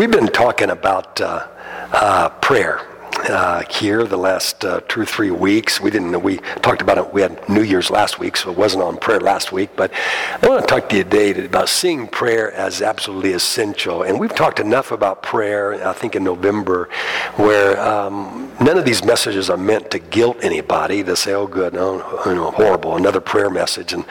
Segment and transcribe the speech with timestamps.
[0.00, 1.46] We've been talking about uh,
[1.92, 2.80] uh, prayer
[3.28, 5.80] uh, here the last uh, two or three weeks.
[5.80, 6.22] We didn't.
[6.22, 7.12] We talked about it.
[7.12, 9.70] We had New Year's last week, so it wasn't on prayer last week.
[9.76, 9.92] But
[10.40, 14.02] I want to talk to you today about seeing prayer as absolutely essential.
[14.02, 15.86] And we've talked enough about prayer.
[15.86, 16.88] I think in November,
[17.36, 21.74] where um, none of these messages are meant to guilt anybody to say, "Oh, good,
[21.74, 21.96] no,
[22.26, 24.04] you know, horrible, another prayer message," and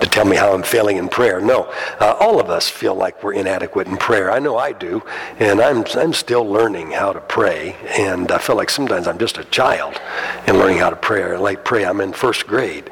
[0.00, 1.40] to tell me how I'm failing in prayer.
[1.40, 4.30] No, uh, all of us feel like we're inadequate in prayer.
[4.32, 5.02] I know I do,
[5.38, 8.28] and I'm I'm still learning how to pray and.
[8.48, 10.00] Feel like sometimes I'm just a child
[10.46, 11.36] in learning how to pray.
[11.36, 12.90] Like pray, I'm in first grade.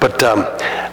[0.00, 0.40] But um,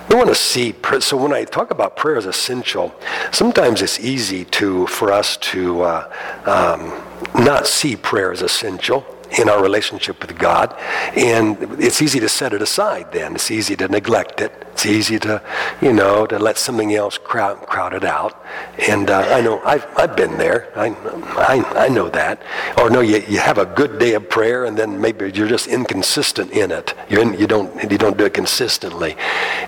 [0.07, 0.75] we want to see.
[0.99, 2.93] So when I talk about prayer as essential,
[3.31, 6.13] sometimes it's easy to for us to uh,
[6.45, 9.03] um, not see prayer as essential
[9.39, 10.75] in our relationship with God.
[11.15, 13.35] And it's easy to set it aside then.
[13.35, 14.51] It's easy to neglect it.
[14.73, 15.41] It's easy to,
[15.81, 18.43] you know, to let something else crowd, crowd it out.
[18.87, 20.71] And uh, I know I've, I've been there.
[20.75, 20.89] I,
[21.37, 22.41] I, I know that.
[22.77, 25.67] Or no, you, you have a good day of prayer and then maybe you're just
[25.67, 26.93] inconsistent in it.
[27.09, 29.15] You're in, you, don't, you don't do it consistently.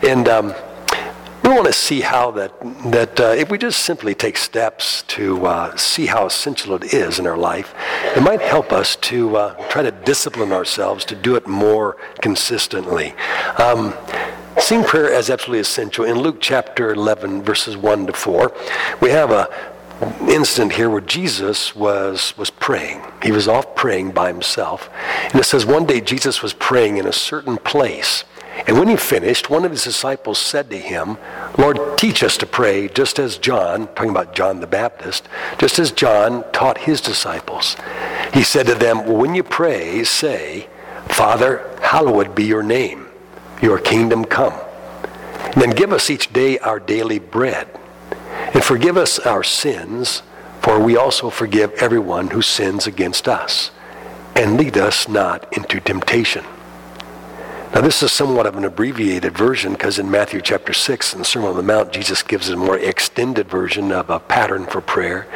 [0.02, 0.56] And, um,
[1.46, 2.60] we want to see how that,
[2.92, 7.20] that uh, if we just simply take steps to uh, see how essential it is
[7.20, 7.76] in our life,
[8.16, 13.14] it might help us to uh, try to discipline ourselves to do it more consistently.
[13.60, 13.94] Um,
[14.60, 16.04] seeing prayer as absolutely essential.
[16.04, 18.52] In Luke chapter 11, verses 1 to 4,
[19.00, 19.48] we have a
[20.28, 23.02] incident here where Jesus was, was praying.
[23.24, 24.90] He was off praying by himself.
[25.26, 28.24] And it says one day Jesus was praying in a certain place.
[28.68, 31.18] And when he finished, one of his disciples said to him,
[31.58, 35.28] Lord, teach us to pray, just as John, talking about John the Baptist,
[35.60, 37.76] just as John taught his disciples.
[38.34, 40.68] He said to them, well, When you pray, say,
[41.10, 43.08] Father, hallowed be your name,
[43.62, 44.54] your kingdom come.
[45.44, 47.68] And then give us each day our daily bread.
[48.54, 50.24] And forgive us our sins,
[50.62, 53.72] for we also forgive everyone who sins against us.
[54.36, 56.46] And lead us not into temptation
[57.76, 61.26] now, this is somewhat of an abbreviated version because in Matthew chapter 6, in the
[61.26, 65.28] Sermon on the Mount, Jesus gives a more extended version of a pattern for prayer.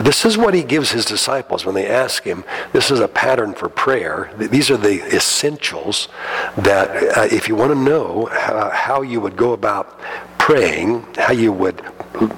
[0.00, 2.42] This is what he gives his disciples when they ask him.
[2.72, 4.32] This is a pattern for prayer.
[4.38, 6.08] These are the essentials
[6.56, 10.00] that, uh, if you want to know how, how you would go about
[10.38, 11.82] praying, how you would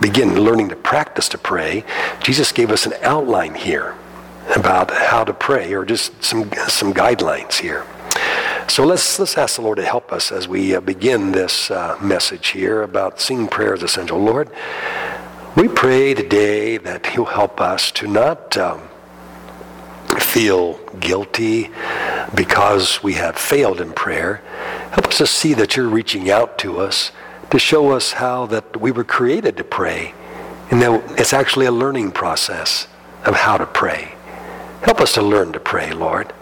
[0.01, 1.85] begin learning to practice to pray,
[2.21, 3.95] Jesus gave us an outline here
[4.57, 7.87] about how to pray, or just some, some guidelines here.
[8.69, 11.97] So let's, let's ask the Lord to help us as we uh, begin this uh,
[12.03, 14.19] message here about seeing prayer as essential.
[14.19, 14.51] Lord,
[15.57, 18.89] we pray today that He'll help us to not um,
[20.19, 21.71] feel guilty
[22.35, 24.43] because we have failed in prayer.
[24.91, 27.13] Help us to see that you're reaching out to us
[27.51, 30.13] to show us how that we were created to pray
[30.71, 32.89] and that it's actually a learning process
[33.25, 34.15] of how to pray.
[34.83, 36.33] Help us to learn to pray, Lord.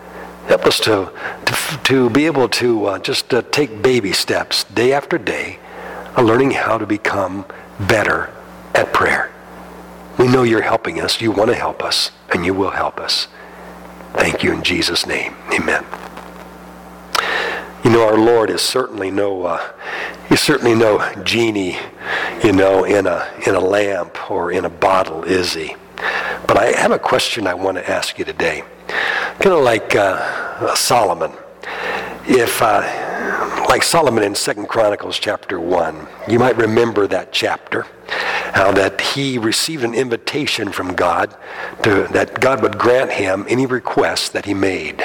[0.47, 1.11] Help us to,
[1.47, 5.59] to, to be able to uh, just uh, take baby steps day after day,
[6.19, 7.45] learning how to become
[7.81, 8.33] better
[8.75, 9.33] at prayer.
[10.19, 11.21] We know you're helping us.
[11.21, 13.27] You want to help us, and you will help us.
[14.13, 15.35] Thank you in Jesus' name.
[15.53, 15.85] Amen.
[17.83, 19.73] You know, our Lord is certainly no, uh,
[20.29, 21.77] he's certainly no genie,
[22.43, 25.75] you know, in a, in a lamp or in a bottle, is he?
[26.47, 28.65] But I have a question I want to ask you today
[29.39, 31.33] kind of like uh, Solomon.
[32.27, 37.87] If, uh, like Solomon in Second Chronicles chapter 1, you might remember that chapter,
[38.53, 41.37] how that he received an invitation from God
[41.83, 45.03] to, that God would grant him any request that he made.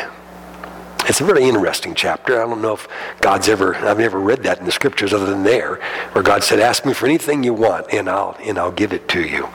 [1.09, 2.39] It's a very interesting chapter.
[2.39, 2.87] I don't know if
[3.19, 5.81] God's ever, I've never read that in the scriptures other than there,
[6.11, 9.07] where God said, ask me for anything you want and I'll, and I'll give it
[9.09, 9.49] to you.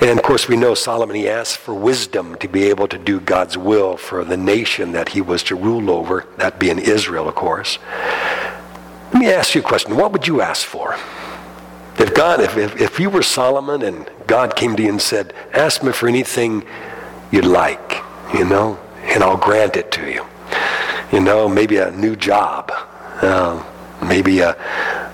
[0.00, 3.18] And of course, we know Solomon, he asked for wisdom to be able to do
[3.18, 7.34] God's will for the nation that he was to rule over, that being Israel, of
[7.34, 7.80] course.
[9.12, 9.96] Let me ask you a question.
[9.96, 10.94] What would you ask for?
[11.98, 15.34] If God, if, if, if you were Solomon and God came to you and said,
[15.52, 16.64] ask me for anything
[17.32, 20.24] you'd like, you know, and I'll grant it to you
[21.12, 22.70] you know, maybe a new job,
[23.22, 23.62] uh,
[24.02, 24.50] maybe a,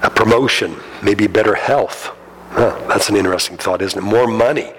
[0.02, 2.10] a, promotion, maybe better health.
[2.50, 4.02] Huh, that's an interesting thought, isn't it?
[4.02, 4.72] More money,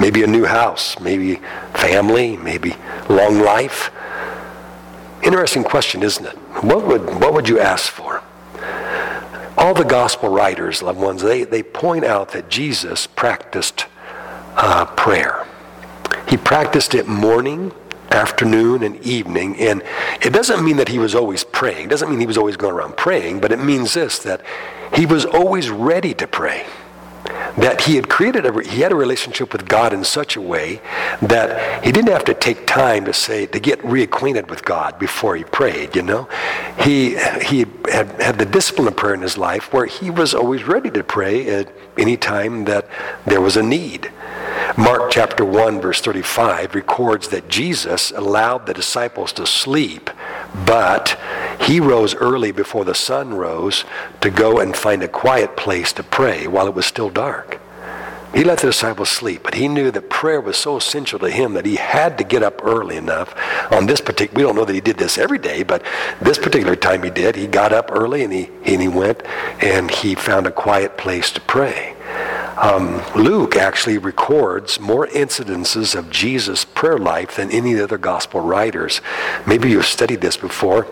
[0.00, 1.40] maybe a new house, maybe
[1.74, 2.76] family, maybe
[3.08, 3.90] long life.
[5.22, 6.36] Interesting question, isn't it?
[6.62, 8.22] What would, what would you ask for?
[9.56, 13.86] All the gospel writers, loved ones, they, they point out that Jesus practiced
[14.54, 15.44] uh, prayer.
[16.28, 17.72] He practiced it morning,
[18.10, 19.56] afternoon and evening.
[19.58, 19.82] And
[20.22, 21.86] it doesn't mean that he was always praying.
[21.86, 24.40] It doesn't mean he was always going around praying, but it means this that
[24.94, 26.66] he was always ready to pray.
[27.56, 30.80] that he had created a, he had a relationship with God in such a way
[31.20, 35.36] that he didn't have to take time to say, to get reacquainted with God before
[35.36, 36.28] he prayed, you know?
[36.80, 40.64] He, he had, had the discipline of prayer in his life where he was always
[40.64, 42.88] ready to pray at any time that
[43.26, 44.10] there was a need.
[44.76, 50.10] Mark chapter 1, verse 35 records that Jesus allowed the disciples to sleep,
[50.66, 51.18] but
[51.60, 53.84] he rose early before the sun rose
[54.20, 57.60] to go and find a quiet place to pray while it was still dark.
[58.34, 61.54] He let the disciples sleep, but he knew that prayer was so essential to him
[61.54, 63.34] that he had to get up early enough.
[63.72, 65.82] On this particular, we don't know that he did this every day, but
[66.20, 67.36] this particular time he did.
[67.36, 69.22] He got up early and he, and he went
[69.60, 71.96] and he found a quiet place to pray.
[72.58, 77.98] Um, Luke actually records more incidences of Jesus' prayer life than any of the other
[77.98, 79.00] gospel writers.
[79.46, 80.86] Maybe you've studied this before.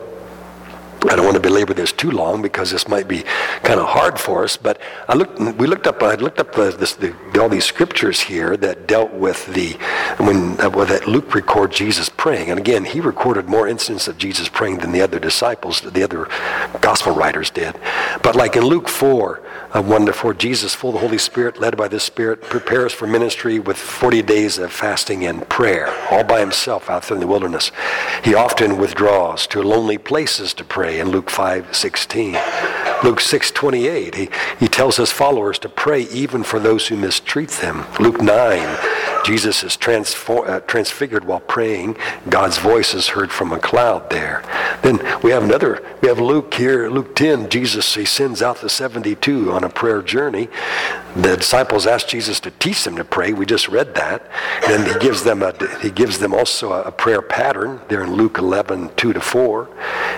[1.09, 3.25] I don't want to belabor this too long because this might be
[3.63, 4.57] kind of hard for us.
[4.57, 8.21] But I looked, we looked up, I looked up uh, this, the, all these scriptures
[8.21, 9.73] here that dealt with the
[10.19, 14.19] when uh, well, that Luke records Jesus praying, and again he recorded more instances of
[14.19, 16.29] Jesus praying than the other disciples, the other
[16.81, 17.79] gospel writers did.
[18.23, 19.43] But like in Luke four,
[19.73, 22.93] uh, one to four, Jesus, full of the Holy Spirit, led by the Spirit, prepares
[22.93, 27.21] for ministry with forty days of fasting and prayer, all by himself out there in
[27.21, 27.71] the wilderness.
[28.25, 32.39] He often withdraws to lonely places to pray in Luke 5 16.
[33.05, 34.29] Luke 6 28, he,
[34.59, 37.85] he tells his followers to pray even for those who mistreat them.
[38.01, 38.79] Luke 9,
[39.27, 41.97] Jesus is uh, transfigured while praying.
[42.29, 44.45] God's voice is heard from a cloud there.
[44.83, 48.69] Then we have another, we have Luke here, Luke 10, Jesus, he sends out the
[48.69, 50.49] 72 on a prayer journey.
[51.17, 53.33] The disciples ask Jesus to teach them to pray.
[53.33, 54.31] We just read that.
[54.65, 58.39] And he gives them a, he gives them also a, prayer pattern there in Luke
[58.39, 59.69] 11, 2 to 4.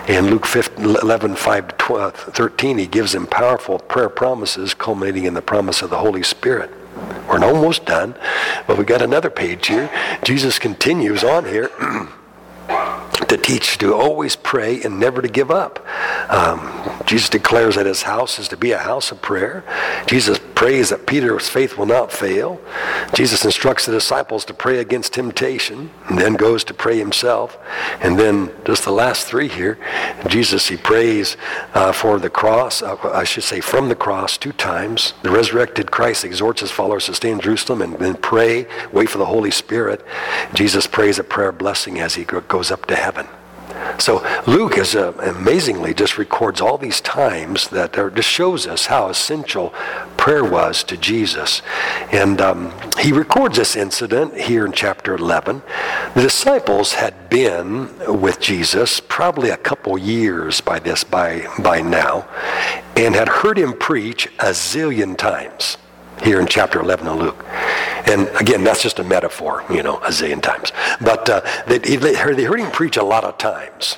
[0.09, 0.47] And Luke
[0.77, 5.81] 11, 5 to 12, 13, he gives them powerful prayer promises culminating in the promise
[5.81, 6.71] of the Holy Spirit.
[7.29, 8.15] We're almost done,
[8.67, 9.91] but we got another page here.
[10.25, 11.71] Jesus continues on here.
[13.29, 15.85] to teach to always pray and never to give up.
[16.29, 19.65] Um, Jesus declares that his house is to be a house of prayer.
[20.07, 22.61] Jesus prays that Peter's faith will not fail.
[23.15, 27.59] Jesus instructs the disciples to pray against temptation and then goes to pray himself.
[28.01, 29.79] And then just the last three here,
[30.27, 31.37] Jesus, he prays
[31.75, 35.15] uh, for the cross, uh, I should say from the cross two times.
[35.23, 39.19] The resurrected Christ exhorts his followers to stay in Jerusalem and then pray, wait for
[39.19, 40.05] the Holy Spirit.
[40.55, 43.18] Jesus prays a prayer blessing as he goes up to heaven.
[43.99, 49.09] So Luke is uh, amazingly just records all these times that just shows us how
[49.09, 49.71] essential
[50.17, 51.63] prayer was to Jesus.
[52.13, 55.63] And um, he records this incident here in chapter 11.
[56.15, 62.29] The disciples had been with Jesus probably a couple years by this by, by now
[62.97, 65.77] and had heard him preach a zillion times
[66.23, 67.45] here in chapter 11 of Luke.
[68.07, 70.73] And again, that's just a metaphor, you know, a zillion times.
[71.01, 73.97] But uh, they, they, heard, him preach a lot of times.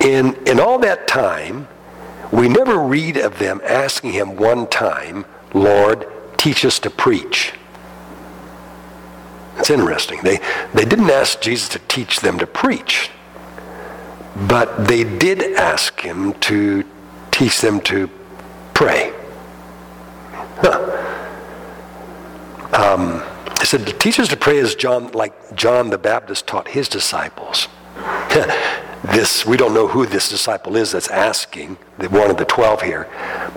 [0.00, 1.68] In, in all that time,
[2.32, 5.24] we never read of them asking him one time,
[5.54, 6.06] Lord,
[6.36, 7.52] teach us to preach.
[9.58, 10.20] It's interesting.
[10.22, 10.38] They,
[10.74, 13.10] they didn't ask Jesus to teach them to preach,
[14.48, 16.84] but they did ask him to
[17.30, 18.08] teach them to
[18.72, 19.12] pray.
[20.56, 21.02] Huh.
[22.72, 23.22] Um,
[23.60, 27.68] he said, teach us to pray as John, like John the Baptist taught his disciples.
[29.04, 31.76] this, we don't know who this disciple is that's asking,
[32.10, 33.08] one of the 12 here,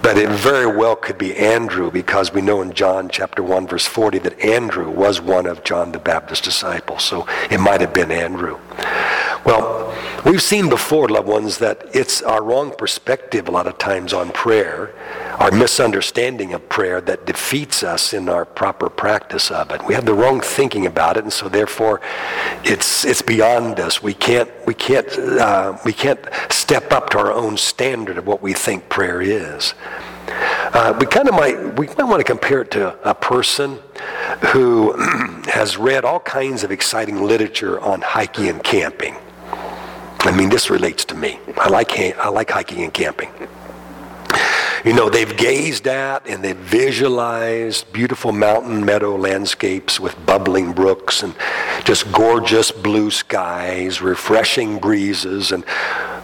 [0.02, 3.86] but it very well could be Andrew because we know in John chapter 1 verse
[3.86, 7.04] 40 that Andrew was one of John the Baptist's disciples.
[7.04, 8.60] So it might have been Andrew.
[9.46, 9.85] Well,
[10.26, 14.32] we've seen before, loved ones, that it's our wrong perspective a lot of times on
[14.32, 14.94] prayer,
[15.40, 19.86] our misunderstanding of prayer that defeats us in our proper practice of it.
[19.86, 22.02] We have the wrong thinking about it, and so therefore,
[22.64, 24.02] it's it's beyond us.
[24.02, 28.42] We can't we can't uh, we can't step up to our own standard of what
[28.42, 29.74] we think prayer is.
[30.28, 33.80] Uh, we kind of might we might want to compare it to a person
[34.48, 34.94] who
[35.48, 39.16] has read all kinds of exciting literature on hiking and camping.
[40.26, 41.40] I mean, this relates to me.
[41.58, 43.30] I like, I like hiking and camping.
[44.84, 51.24] You know, they've gazed at and they've visualized beautiful mountain meadow landscapes with bubbling brooks
[51.24, 51.36] and
[51.84, 55.64] just gorgeous blue skies, refreshing breezes, and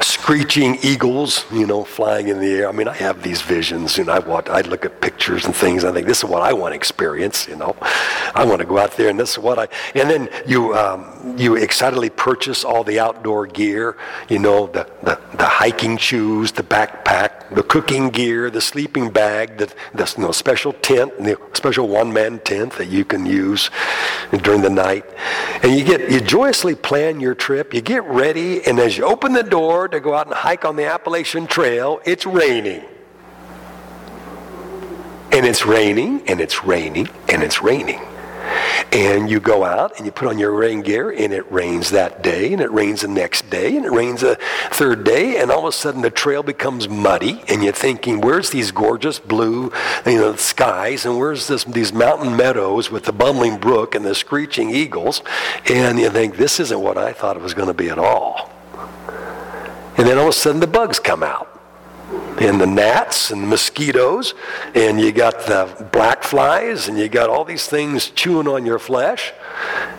[0.04, 2.70] screeching eagles, you know, flying in the air.
[2.70, 5.84] I mean, I have these visions, and I want, I look at pictures and things.
[5.84, 7.48] And I think this is what I want to experience.
[7.48, 9.68] You know, I want to go out there, and this is what I.
[9.96, 13.98] And then you um, you excitedly purchase all the outdoor gear.
[14.30, 19.58] You know, the, the the hiking shoes, the backpack, the cooking gear, the sleeping bag,
[19.58, 23.70] the the you know, special tent, the special one man tent that you can use
[24.42, 25.06] during the night.
[25.64, 27.74] And you get you joyously plan your trip.
[27.74, 30.76] You get ready, and as you open the door to go out and hike on
[30.76, 32.84] the Appalachian Trail, it's raining.
[35.32, 38.02] And it's raining, and it's raining, and it's raining.
[38.92, 42.22] And you go out and you put on your rain gear, and it rains that
[42.22, 44.38] day, and it rains the next day, and it rains the
[44.72, 48.50] third day, and all of a sudden the trail becomes muddy, and you're thinking, where's
[48.50, 49.72] these gorgeous blue
[50.06, 54.16] you know, skies, and where's this, these mountain meadows with the bubbling brook and the
[54.16, 55.22] screeching eagles?
[55.70, 58.52] And you think, this isn't what I thought it was going to be at all.
[60.02, 61.48] And then all of a sudden the bugs come out.
[62.40, 64.34] And the gnats and the mosquitoes,
[64.74, 68.80] and you got the black flies, and you got all these things chewing on your
[68.80, 69.32] flesh.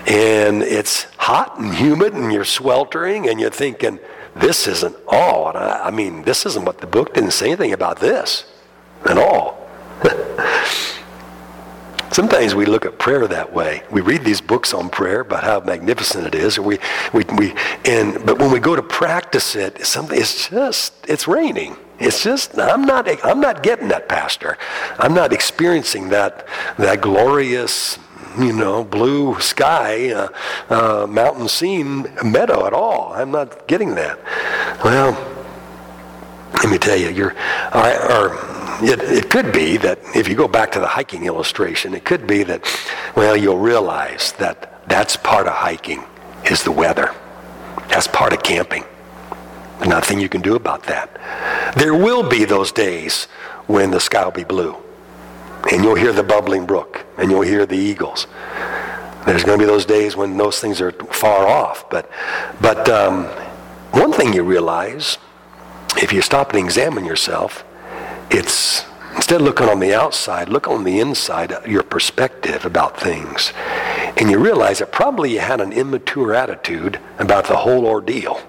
[0.09, 4.01] And it's hot and humid, and you're sweltering, and you're thinking,
[4.35, 5.51] this isn't all.
[5.51, 8.45] And I, I mean, this isn't what the book didn't say anything about this
[9.09, 9.69] at all.
[12.13, 13.83] Sometimes we look at prayer that way.
[13.91, 16.59] We read these books on prayer about how magnificent it is.
[16.59, 16.79] We,
[17.15, 17.55] we, we,
[17.87, 21.75] and, but when we go to practice it, something, it's just, it's raining.
[21.99, 24.59] It's just, I'm not, I'm not getting that, Pastor.
[24.99, 27.99] I'm not experiencing that, that glorious,
[28.39, 30.29] you know, blue sky, uh,
[30.69, 33.15] uh, mountain scene meadow at all.
[33.15, 34.19] I'm not getting that.
[34.85, 35.13] Well,
[36.55, 37.35] let me tell you, you're,
[37.73, 41.95] or, or it, it could be that if you go back to the hiking illustration,
[41.95, 42.65] it could be that,
[43.17, 46.05] well, you'll realize that that's part of hiking
[46.51, 47.15] is the weather.
[47.89, 48.85] That's part of camping.
[49.87, 51.75] Nothing you can do about that.
[51.77, 53.25] There will be those days
[53.67, 54.77] when the sky will be blue.
[55.71, 57.05] And you'll hear the bubbling brook.
[57.19, 58.27] And you'll hear the eagles.
[59.27, 61.89] There's going to be those days when those things are far off.
[61.91, 62.11] But,
[62.61, 63.27] but um,
[63.93, 65.19] one thing you realize,
[65.97, 67.65] if you stop and examine yourself,
[68.33, 68.85] it's
[69.15, 73.53] instead of looking on the outside, look on the inside, your perspective about things.
[74.17, 78.41] And you realize that probably you had an immature attitude about the whole ordeal.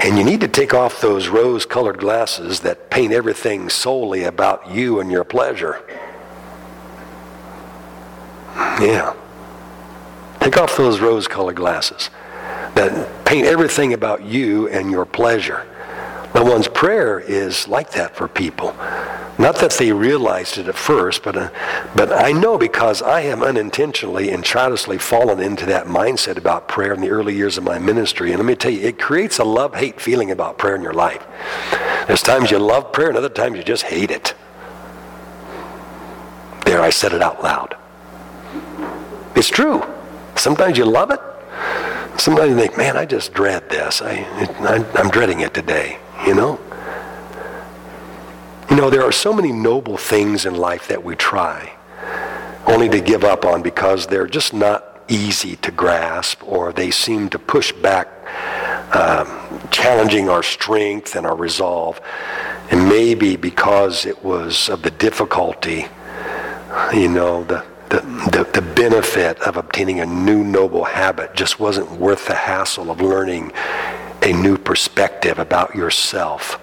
[0.00, 4.70] And you need to take off those rose colored glasses that paint everything solely about
[4.70, 5.82] you and your pleasure.
[8.80, 9.14] Yeah.
[10.40, 12.10] Take off those rose colored glasses
[12.74, 15.66] that paint everything about you and your pleasure.
[16.34, 18.74] Now, one's prayer is like that for people.
[19.38, 21.50] Not that they realized it at first, but, uh,
[21.94, 26.94] but I know because I have unintentionally and childishly fallen into that mindset about prayer
[26.94, 28.30] in the early years of my ministry.
[28.30, 30.92] And let me tell you, it creates a love hate feeling about prayer in your
[30.92, 31.26] life.
[32.06, 34.34] There's times you love prayer, and other times you just hate it.
[36.64, 37.76] There, I said it out loud.
[39.34, 39.82] It's true.
[40.36, 41.20] Sometimes you love it.
[42.18, 44.02] Sometimes you think, man, I just dread this.
[44.02, 44.26] I,
[44.60, 46.60] I, I'm dreading it today you know?
[48.70, 51.72] You know, there are so many noble things in life that we try
[52.66, 57.28] only to give up on because they're just not easy to grasp or they seem
[57.30, 58.08] to push back,
[58.94, 62.00] um, challenging our strength and our resolve.
[62.70, 65.86] And maybe because it was of the difficulty,
[66.94, 68.00] you know, the, the,
[68.30, 73.00] the, the benefit of obtaining a new noble habit just wasn't worth the hassle of
[73.00, 73.52] learning
[74.22, 76.60] a new perspective about yourself.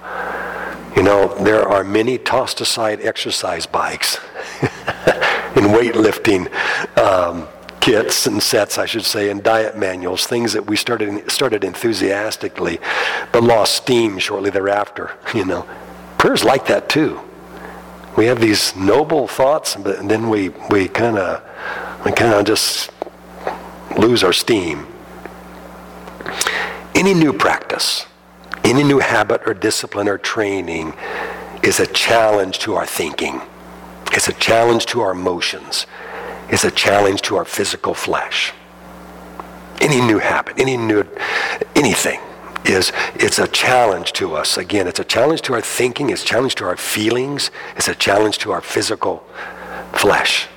[0.95, 4.15] You know, there are many tossed aside exercise bikes
[5.55, 6.51] in weightlifting
[6.97, 7.47] um,
[7.79, 12.79] kits and sets, I should say, and diet manuals, things that we started, started enthusiastically
[13.31, 15.11] but lost steam shortly thereafter.
[15.33, 15.67] You know,
[16.17, 17.21] prayer's like that too.
[18.17, 21.43] We have these noble thoughts, but then we, we kind of
[22.03, 22.91] we kind of just
[23.97, 24.87] lose our steam.
[26.99, 28.05] Any new practice,
[28.65, 30.93] any new habit or discipline or training
[31.63, 33.39] is a challenge to our thinking.
[34.11, 35.87] It's a challenge to our emotions.
[36.49, 38.51] It's a challenge to our physical flesh.
[39.79, 41.05] Any new habit, any new
[41.73, 42.19] anything
[42.65, 44.57] is it's a challenge to us.
[44.57, 47.95] Again, it's a challenge to our thinking, it's a challenge to our feelings, it's a
[47.95, 49.25] challenge to our physical
[49.93, 50.49] flesh.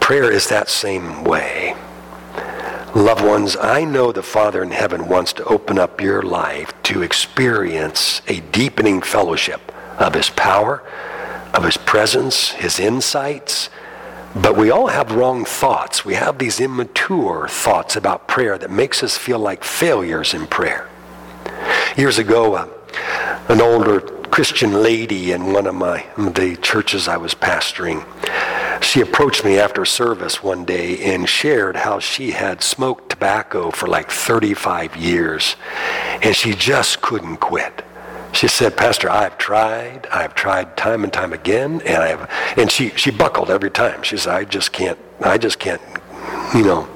[0.00, 1.76] Prayer is that same way.
[2.94, 7.02] Loved ones, I know the Father in heaven wants to open up your life to
[7.02, 10.80] experience a deepening fellowship of his power,
[11.52, 13.68] of his presence, his insights.
[14.36, 16.04] But we all have wrong thoughts.
[16.04, 20.88] We have these immature thoughts about prayer that makes us feel like failures in prayer.
[21.96, 22.68] Years ago, uh,
[23.48, 28.06] an older Christian lady in one of my the churches I was pastoring,
[28.84, 33.86] she approached me after service one day and shared how she had smoked tobacco for
[33.86, 35.56] like 35 years,
[36.22, 37.84] and she just couldn't quit.
[38.32, 42.90] She said, Pastor, I've tried, I've tried time and time again, and I've, and she,
[42.90, 44.02] she buckled every time.
[44.02, 45.80] She said, I just can't, I just can't,
[46.54, 46.88] you know,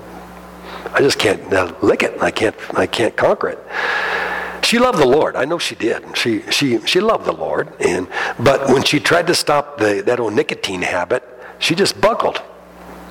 [0.92, 2.20] I just can't uh, lick it.
[2.20, 4.64] I can't, I can't conquer it.
[4.64, 5.36] She loved the Lord.
[5.36, 6.16] I know she did.
[6.16, 7.72] She, she, she loved the Lord.
[7.80, 11.22] And, but when she tried to stop the, that old nicotine habit,
[11.58, 12.42] she just buckled.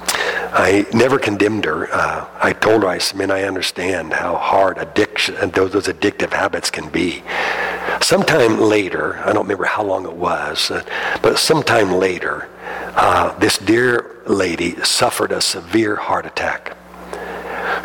[0.10, 1.94] I never condemned her.
[1.94, 5.88] Uh, I told her, I said, man, I understand how hard addiction and those, those
[5.88, 7.24] addictive habits can be.
[8.02, 10.84] Sometime later, I don't remember how long it was, uh,
[11.22, 12.50] but sometime later,
[12.96, 16.76] uh, this dear lady suffered a severe heart attack.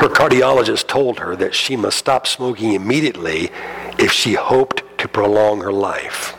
[0.00, 3.50] Her cardiologist told her that she must stop smoking immediately
[3.98, 6.34] if she hoped to prolong her life.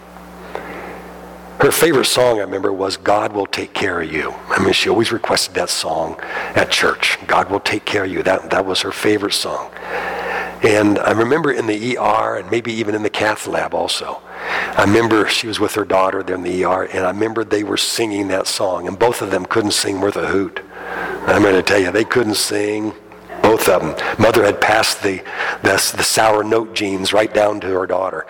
[1.64, 4.32] Her favorite song, I remember, was God Will Take Care of You.
[4.50, 6.20] I mean, she always requested that song
[6.56, 7.18] at church.
[7.26, 8.22] God Will Take Care of You.
[8.22, 9.72] That, that was her favorite song.
[10.62, 14.22] And I remember in the ER and maybe even in the cath lab also.
[14.76, 17.64] I remember she was with her daughter there in the ER, and I remember they
[17.64, 20.60] were singing that song, and both of them couldn't sing worth a hoot.
[21.28, 22.94] I'm going to tell you, they couldn't sing
[23.54, 24.18] both of them.
[24.18, 25.18] Mother had passed the,
[25.62, 28.26] the, the sour note genes right down to her daughter.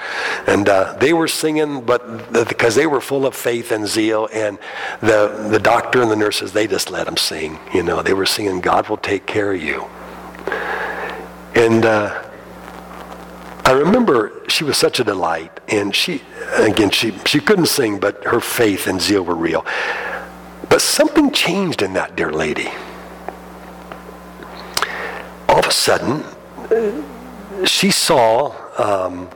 [0.48, 4.60] And uh, they were singing, but because they were full of faith and zeal, and
[5.00, 7.58] the, the doctor and the nurses, they just let them sing.
[7.74, 9.86] You know, they were singing, God will take care of you.
[11.56, 12.22] And uh,
[13.64, 16.22] I remember she was such a delight, and she,
[16.58, 19.66] again, she, she couldn't sing, but her faith and zeal were real.
[20.70, 22.70] But something changed in that dear lady
[25.54, 26.24] all of a sudden,
[27.64, 29.30] she saw um,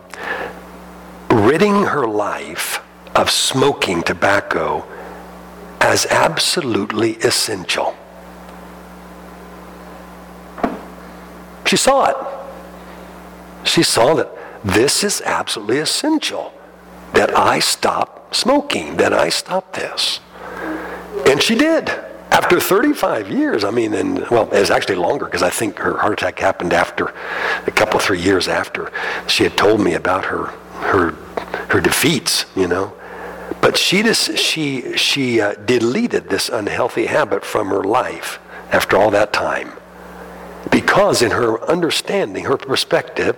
[1.30, 2.84] ridding her life
[3.16, 4.84] of smoking tobacco
[5.80, 7.96] as absolutely essential.
[11.68, 12.18] She saw it.
[13.64, 14.32] She saw that
[14.64, 16.52] this is absolutely essential
[17.14, 20.20] that I stop smoking, that I stop this.
[21.28, 25.44] And she did after 35 years, I mean, and well, it was actually longer because
[25.44, 27.14] I think her heart attack happened after
[27.66, 28.92] a couple, three years after
[29.28, 30.46] she had told me about her
[30.92, 31.12] her
[31.70, 32.94] her defeats, you know.
[33.62, 38.40] But she just she she uh, deleted this unhealthy habit from her life
[38.72, 39.72] after all that time,
[40.70, 43.38] because in her understanding, her perspective,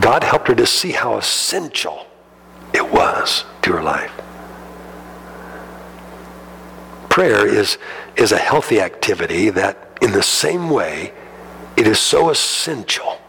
[0.00, 2.06] God helped her to see how essential
[2.72, 4.23] it was to her life
[7.14, 7.78] prayer is,
[8.16, 11.12] is a healthy activity that, in the same way,
[11.76, 13.20] it is so essential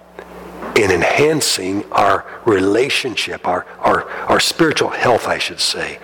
[0.76, 6.00] in enhancing our relationship, our, our, our spiritual health, I should say.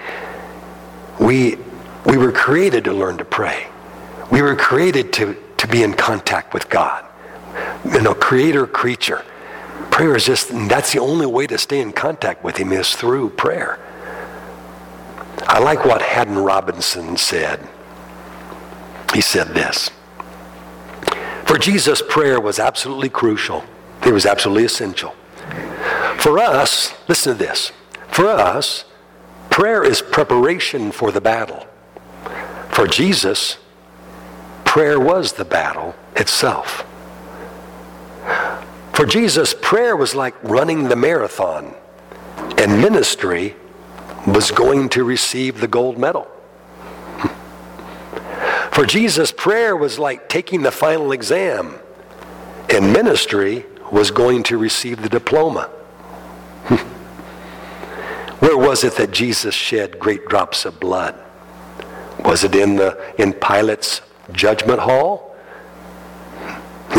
[1.20, 1.58] We,
[2.06, 3.66] we were created to learn to pray.
[4.32, 7.04] We were created to, to be in contact with God.
[7.84, 9.26] You know, creator, creature.
[9.90, 13.32] Prayer is just, that's the only way to stay in contact with Him is through
[13.32, 13.80] prayer.
[15.48, 17.68] I like what Haddon Robinson said.
[19.14, 19.90] He said this
[21.46, 23.64] For Jesus, prayer was absolutely crucial,
[24.06, 25.14] it was absolutely essential.
[26.18, 27.72] For us, listen to this.
[28.10, 28.86] For us,
[29.50, 31.66] prayer is preparation for the battle.
[32.70, 33.58] For Jesus,
[34.66, 36.86] prayer was the battle itself.
[38.94, 41.74] For Jesus, prayer was like running the marathon,
[42.58, 43.56] and ministry
[44.28, 46.31] was going to receive the gold medal.
[48.72, 51.76] For Jesus, prayer was like taking the final exam,
[52.70, 55.64] and ministry was going to receive the diploma.
[58.40, 61.16] Where was it that Jesus shed great drops of blood?
[62.24, 65.36] Was it in the in Pilate's judgment hall?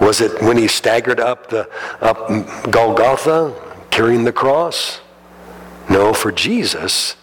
[0.00, 1.70] was it when he staggered up the
[2.02, 2.28] up
[2.70, 3.54] Golgotha
[3.90, 5.00] carrying the cross?
[5.88, 7.16] No, for Jesus,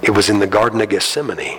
[0.00, 1.58] it was in the Garden of Gethsemane.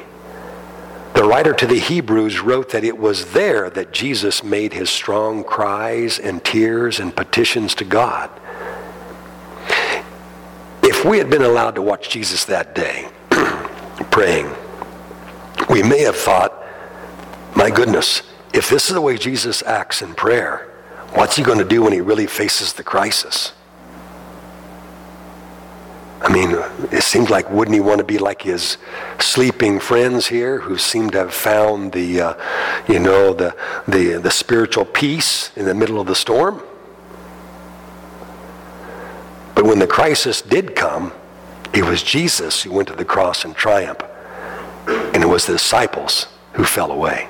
[1.14, 5.44] The writer to the Hebrews wrote that it was there that Jesus made his strong
[5.44, 8.30] cries and tears and petitions to God.
[10.84, 13.10] If we had been allowed to watch Jesus that day
[14.10, 14.50] praying,
[15.70, 16.54] we may have thought,
[17.56, 20.70] my goodness, if this is the way Jesus acts in prayer,
[21.14, 23.54] what's he going to do when he really faces the crisis?
[26.32, 26.56] I mean,
[26.94, 28.78] it seemed like wouldn't he want to be like his
[29.20, 32.34] sleeping friends here who seem to have found the, uh,
[32.88, 33.54] you know, the,
[33.86, 36.64] the, the spiritual peace in the middle of the storm?
[39.56, 41.12] But when the crisis did come,
[41.74, 44.02] it was Jesus who went to the cross in triumph,
[44.88, 47.28] and it was the disciples who fell away.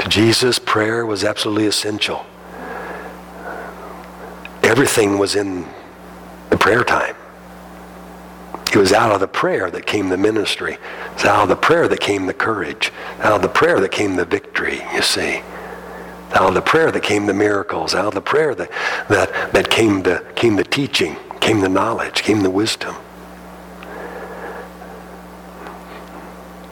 [0.00, 2.26] To Jesus, prayer was absolutely essential.
[4.66, 5.64] Everything was in
[6.50, 7.14] the prayer time.
[8.72, 10.74] It was out of the prayer that came the ministry.
[10.74, 12.92] It was out of the prayer that came the courage.
[13.20, 15.40] Out of the prayer that came the victory, you see.
[16.32, 17.94] Out of the prayer that came the miracles.
[17.94, 18.70] Out of the prayer that,
[19.08, 22.96] that, that came, the, came the teaching, came the knowledge, came the wisdom.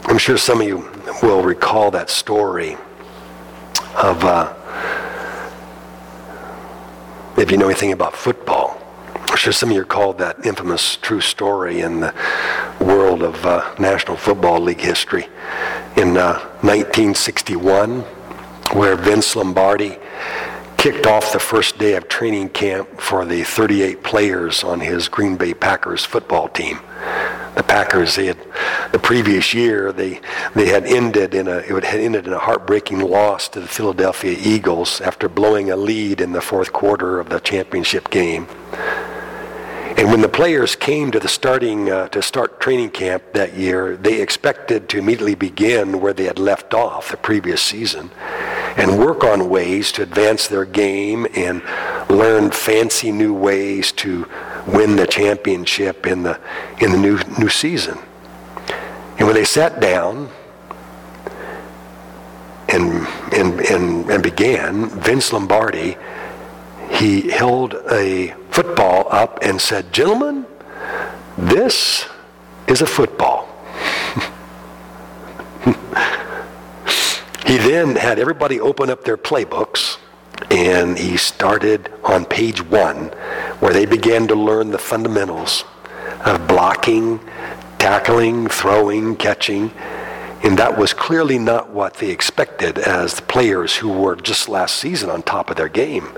[0.06, 0.90] I'm sure some of you
[1.22, 2.76] will recall that story
[3.96, 4.52] of, uh,
[7.36, 8.80] if you know anything about football.
[9.28, 12.14] I'm sure some of you recall that infamous true story in the
[12.80, 15.26] world of uh, National Football League history
[15.96, 18.00] in uh, 1961,
[18.72, 19.98] where Vince Lombardi
[20.76, 25.36] kicked off the first day of training camp for the 38 players on his Green
[25.36, 26.78] Bay Packers football team.
[27.54, 28.38] The Packers, they had,
[28.92, 30.20] the previous year, they,
[30.54, 34.36] they had ended in a, it had ended in a heartbreaking loss to the Philadelphia
[34.38, 38.48] Eagles after blowing a lead in the fourth quarter of the championship game.
[39.96, 43.96] And when the players came to the starting uh, to start training camp that year,
[43.96, 48.10] they expected to immediately begin where they had left off the previous season
[48.76, 51.62] and work on ways to advance their game and
[52.10, 54.28] learn fancy new ways to
[54.66, 56.40] win the championship in the
[56.80, 57.98] in the new new season.
[59.18, 60.30] And when they sat down
[62.68, 65.96] and and and, and began, Vince Lombardi
[66.90, 70.46] he held a football up and said, Gentlemen,
[71.36, 72.06] this
[72.68, 73.48] is a football.
[77.46, 79.98] he then had everybody open up their playbooks
[80.50, 83.06] and he started on page one
[83.60, 85.64] where they began to learn the fundamentals
[86.24, 87.20] of blocking,
[87.78, 89.70] tackling, throwing, catching.
[90.42, 94.76] And that was clearly not what they expected as the players who were just last
[94.76, 96.08] season on top of their game.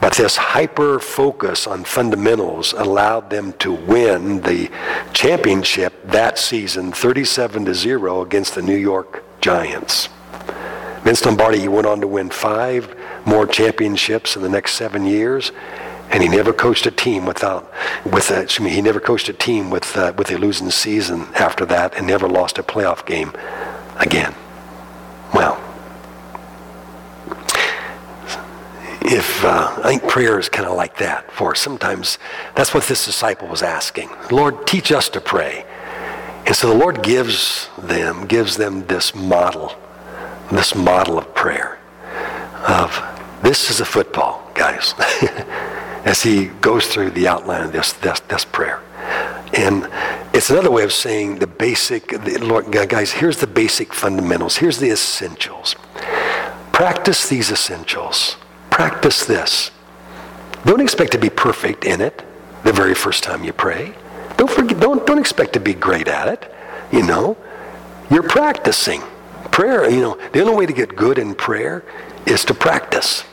[0.00, 4.70] But this hyper focus on fundamentals allowed them to win the
[5.12, 10.08] championship that season 37 to 0 against the New York Giants.
[11.02, 15.52] Vince Lombardi went on to win five more championships in the next seven years,
[16.10, 17.72] and he never coached a team without
[18.04, 21.26] with a, excuse me, he never coached a team with uh, with a losing season
[21.34, 23.32] after that, and never lost a playoff game
[23.96, 24.34] again.
[25.34, 25.62] Well,
[29.10, 31.54] if uh, I think prayer is kind of like that for.
[31.54, 32.18] Sometimes
[32.54, 34.10] that's what this disciple was asking.
[34.30, 35.64] Lord, teach us to pray.
[36.46, 39.76] And so the Lord gives them, gives them this model,
[40.50, 41.77] this model of prayer.
[42.66, 43.02] Of
[43.42, 44.94] this is a football, guys.
[46.04, 48.80] As he goes through the outline of this, this, this prayer.
[49.54, 49.88] And
[50.32, 54.56] it's another way of saying the basic, the, Lord, guys, here's the basic fundamentals.
[54.56, 55.74] Here's the essentials.
[56.72, 58.36] Practice these essentials
[58.78, 59.72] practice this.
[60.64, 62.22] Don't expect to be perfect in it
[62.62, 63.92] the very first time you pray.
[64.36, 66.54] Don't, forget, don't, don't expect to be great at it.
[66.92, 67.36] You know,
[68.08, 69.02] you're practicing.
[69.50, 71.84] Prayer, you know, the only way to get good in prayer
[72.28, 73.24] is to practice.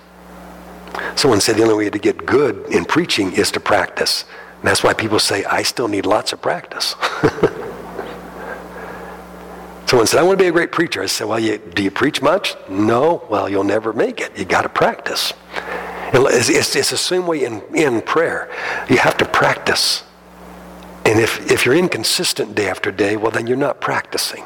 [1.15, 4.25] Someone said the only way to get good in preaching is to practice.
[4.60, 6.95] And that's why people say, I still need lots of practice.
[9.86, 11.03] Someone said, I want to be a great preacher.
[11.03, 12.55] I said, well, you, do you preach much?
[12.67, 13.23] No.
[13.29, 14.36] Well, you'll never make it.
[14.38, 15.31] You got to practice.
[16.13, 18.49] It's, it's, it's, the same way in, in prayer.
[18.89, 20.03] You have to practice.
[21.05, 24.43] And if, if you're inconsistent day after day, well, then you're not practicing.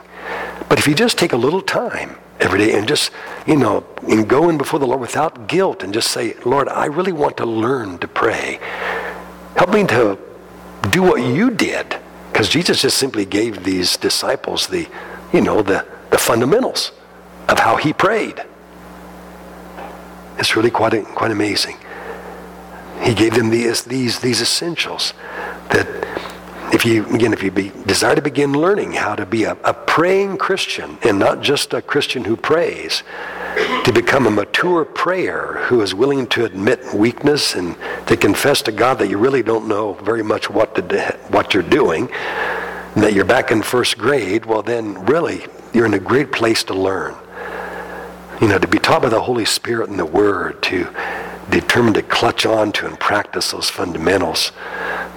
[0.68, 3.12] But if you just take a little time every day and just,
[3.46, 6.86] you know, and go in before the Lord without guilt and just say, Lord, I
[6.86, 8.60] really want to learn to pray.
[9.56, 10.18] Help me to
[10.92, 11.98] do what you did.
[12.32, 14.88] Because Jesus just simply gave these disciples the
[15.34, 16.92] you know, the, the fundamentals
[17.48, 18.44] of how he prayed.
[20.38, 21.78] It's really quite, quite amazing.
[23.02, 25.14] He gave them these, these, these essentials
[25.70, 25.88] that
[26.72, 29.74] if you, again, if you be, desire to begin learning how to be a, a
[29.74, 33.04] praying Christian and not just a Christian who prays,
[33.84, 37.76] to become a mature prayer who is willing to admit weakness and
[38.08, 41.64] to confess to God that you really don't know very much what, to, what you're
[41.64, 42.08] doing,
[42.96, 46.74] that you're back in first grade, well, then really you're in a great place to
[46.74, 47.16] learn.
[48.42, 50.88] You know, to be taught by the Holy Spirit and the Word, to
[51.50, 54.52] determine to clutch on to and practice those fundamentals,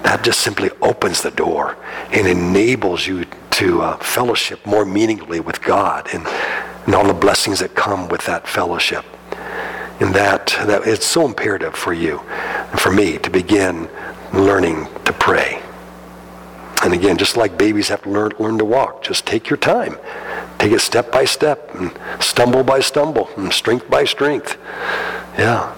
[0.03, 1.77] that just simply opens the door
[2.11, 6.27] and enables you to uh, fellowship more meaningfully with God and,
[6.85, 9.05] and all the blessings that come with that fellowship.
[9.99, 13.89] And that, that it's so imperative for you and for me to begin
[14.33, 15.61] learning to pray.
[16.83, 19.97] And again, just like babies have to learn, learn to walk, just take your time.
[20.59, 24.57] Take it step by step and stumble by stumble and strength by strength.
[25.37, 25.73] Yeah.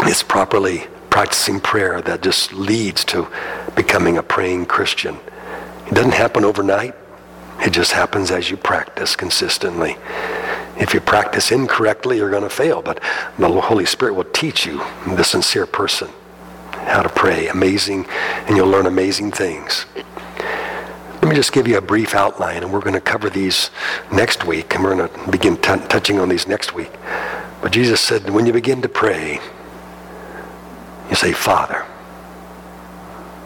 [0.00, 0.86] It's properly
[1.22, 3.28] practicing prayer that just leads to
[3.76, 5.16] becoming a praying Christian.
[5.86, 6.96] It doesn't happen overnight.
[7.60, 9.98] It just happens as you practice consistently.
[10.80, 13.00] If you practice incorrectly, you're going to fail, but
[13.38, 16.08] the Holy Spirit will teach you, the sincere person,
[16.72, 17.46] how to pray.
[17.46, 18.04] Amazing,
[18.48, 19.86] and you'll learn amazing things.
[21.22, 23.70] Let me just give you a brief outline, and we're going to cover these
[24.10, 26.90] next week, and we're going to begin t- touching on these next week.
[27.62, 29.38] But Jesus said, when you begin to pray,
[31.08, 31.84] you say, Father.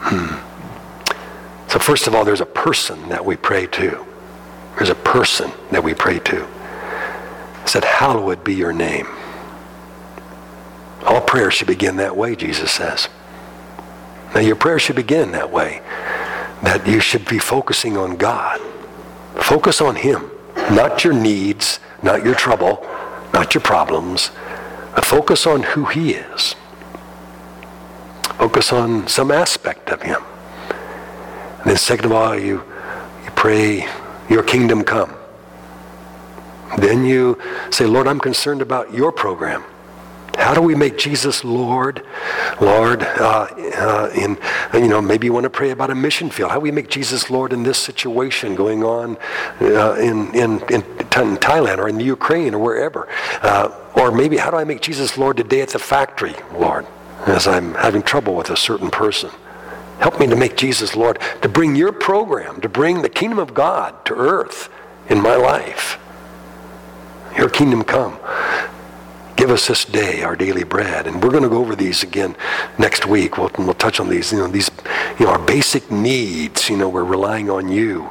[0.01, 0.47] Hmm.
[1.69, 4.05] So first of all, there's a person that we pray to.
[4.77, 6.45] There's a person that we pray to.
[7.63, 9.09] It said, hallowed be your name.
[11.05, 13.09] All prayer should begin that way, Jesus says.
[14.35, 15.83] Now your prayer should begin that way.
[16.63, 18.61] That you should be focusing on God.
[19.37, 20.31] Focus on Him.
[20.71, 22.87] Not your needs, not your trouble,
[23.33, 24.31] not your problems,
[24.95, 26.55] but focus on who He is.
[28.39, 30.23] Focus on some aspect of Him.
[31.61, 32.63] And then second of all, you,
[33.25, 33.89] you pray,
[34.29, 35.15] your kingdom come.
[36.79, 39.65] Then you say, Lord, I'm concerned about your program.
[40.37, 42.05] How do we make Jesus Lord?
[42.61, 44.37] Lord, uh, uh, in,
[44.75, 46.51] you know, maybe you want to pray about a mission field.
[46.51, 49.17] How do we make Jesus Lord in this situation going on
[49.61, 53.09] uh, in, in, in, Thailand or in the Ukraine or wherever?
[53.41, 56.87] Uh, or maybe how do I make Jesus Lord today at the factory, Lord,
[57.27, 59.31] as I'm having trouble with a certain person?
[59.99, 63.55] Help me to make Jesus Lord, to bring your program, to bring the kingdom of
[63.55, 64.69] God to earth
[65.09, 65.99] in my life.
[67.37, 68.19] Your kingdom come.
[69.37, 71.07] Give us this day our daily bread.
[71.07, 72.37] And we're going to go over these again
[72.79, 73.37] next week.
[73.37, 74.71] We'll, we'll touch on these, you know, these,
[75.19, 76.71] you know, our basic needs.
[76.71, 78.11] You know, we're relying on you.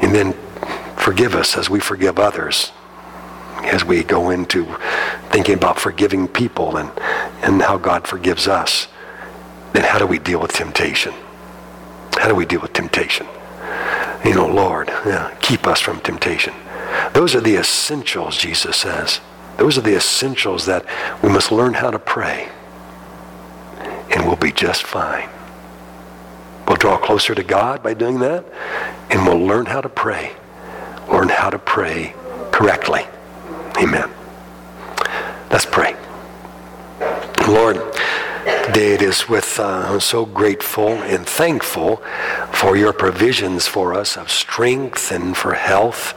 [0.00, 0.34] And then
[0.96, 2.72] forgive us as we forgive others.
[3.62, 4.64] As we go into
[5.30, 6.90] thinking about forgiving people and,
[7.50, 8.86] and how God forgives us,
[9.72, 11.12] then how do we deal with temptation?
[12.16, 13.26] How do we deal with temptation?
[14.24, 16.54] You know, Lord, yeah, keep us from temptation.
[17.12, 19.20] Those are the essentials, Jesus says.
[19.56, 20.84] Those are the essentials that
[21.22, 22.48] we must learn how to pray.
[24.14, 25.28] And we'll be just fine.
[26.66, 28.44] We'll draw closer to God by doing that.
[29.10, 30.32] And we'll learn how to pray.
[31.08, 32.14] Learn how to pray
[32.52, 33.06] correctly.
[33.76, 34.08] Amen.
[35.50, 35.96] Let's pray.
[37.50, 37.76] Lord,
[38.64, 41.96] today it is with uh, I'm so grateful and thankful
[42.52, 46.14] for your provisions for us of strength and for health.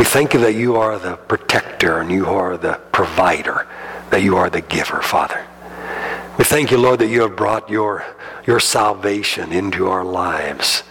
[0.00, 3.68] We thank you that you are the protector and you are the provider,
[4.10, 5.46] that you are the giver, Father.
[6.38, 8.04] We thank you, Lord, that you have brought your,
[8.44, 10.82] your salvation into our lives.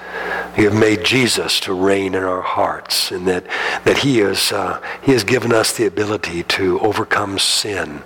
[0.58, 3.44] You have made Jesus to reign in our hearts, and that,
[3.84, 8.02] that he, is, uh, he has given us the ability to overcome sin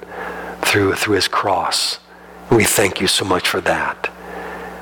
[0.68, 2.00] through, through his cross.
[2.52, 4.12] We thank you so much for that.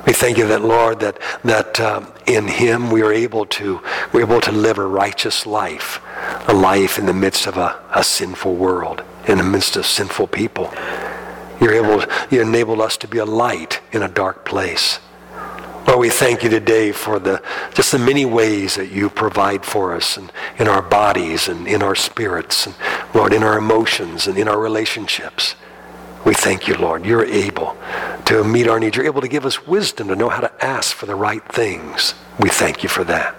[0.06, 3.80] We thank you that, Lord, that, that um, in him we are able to,
[4.12, 6.00] we're able to live a righteous life,
[6.48, 10.28] a life in the midst of a, a sinful world, in the midst of sinful
[10.28, 10.72] people.
[11.60, 15.00] You're able, you enabled us to be a light in a dark place.
[15.88, 17.40] Lord, we thank you today for the
[17.72, 21.80] just the many ways that you provide for us and in our bodies and in
[21.80, 22.74] our spirits and
[23.14, 25.54] Lord, in our emotions and in our relationships.
[26.26, 27.06] We thank you, Lord.
[27.06, 27.76] You're able
[28.24, 28.96] to meet our needs.
[28.96, 32.14] You're able to give us wisdom to know how to ask for the right things.
[32.40, 33.36] We thank you for that.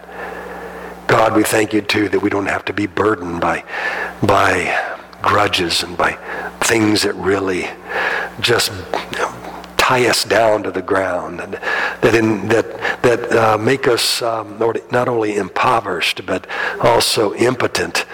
[1.08, 3.66] God, we thank you too that we don't have to be burdened by,
[4.24, 6.14] by grudges and by
[6.62, 7.68] things that really
[8.40, 8.72] just
[9.76, 14.60] tie us down to the ground and that in that that uh, make us um,
[14.60, 16.46] not only impoverished but
[16.82, 18.06] also impotent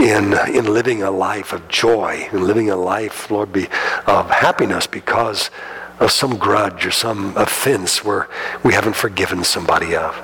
[0.00, 3.66] in in living a life of joy and living a life lord be
[4.06, 5.50] of happiness because
[5.98, 8.28] of some grudge or some offense where
[8.64, 10.14] we haven't forgiven somebody of.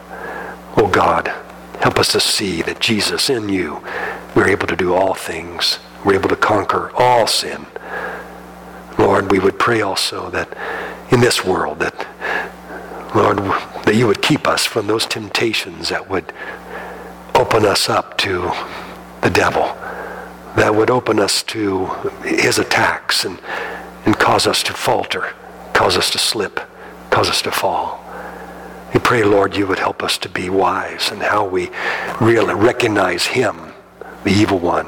[0.77, 1.29] Oh god
[1.81, 3.83] help us to see that jesus in you
[4.37, 5.79] we're able to do all things.
[6.05, 7.65] We're able to conquer all sin.
[8.99, 10.55] Lord, we would pray also that
[11.11, 12.07] in this world that,
[13.17, 13.39] Lord,
[13.87, 16.35] that you would keep us from those temptations that would
[17.35, 18.53] open us up to
[19.27, 19.65] the devil,
[20.55, 21.87] that would open us to
[22.23, 23.41] his attacks and,
[24.05, 25.35] and cause us to falter,
[25.73, 26.61] cause us to slip,
[27.11, 28.01] cause us to fall.
[28.95, 31.71] We pray, Lord, you would help us to be wise in how we
[32.21, 33.73] really recognize him,
[34.23, 34.87] the evil one,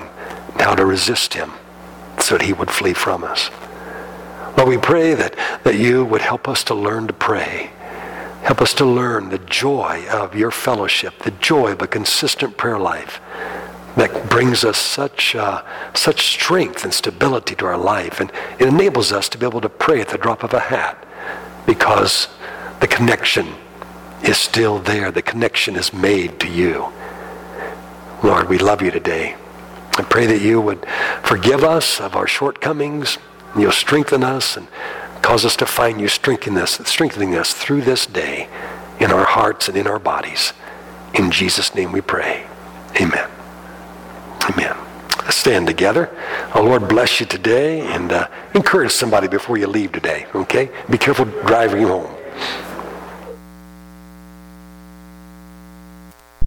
[0.52, 1.50] and how to resist him
[2.20, 3.50] so that he would flee from us.
[4.56, 7.72] Lord, we pray that, that you would help us to learn to pray.
[8.44, 12.78] Help us to learn the joy of your fellowship, the joy of a consistent prayer
[12.78, 13.20] life
[13.98, 18.20] that brings us such, uh, such strength and stability to our life.
[18.20, 18.30] And
[18.60, 21.04] it enables us to be able to pray at the drop of a hat
[21.66, 22.28] because
[22.80, 23.48] the connection
[24.22, 25.10] is still there.
[25.10, 26.92] The connection is made to you.
[28.22, 29.34] Lord, we love you today.
[29.96, 30.86] I pray that you would
[31.24, 33.18] forgive us of our shortcomings.
[33.58, 34.68] You'll strengthen us and
[35.22, 38.48] cause us to find you strengthening us, strengthening us through this day
[39.00, 40.52] in our hearts and in our bodies.
[41.14, 42.46] In Jesus' name we pray.
[43.00, 43.28] Amen.
[44.50, 44.76] Amen.
[45.24, 46.08] Let's stand together.
[46.54, 50.70] Our Lord bless you today and uh, encourage somebody before you leave today, okay?
[50.88, 52.14] Be careful driving home.